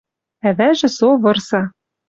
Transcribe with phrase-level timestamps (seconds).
[0.47, 1.61] Ӓвӓжӹ со вырса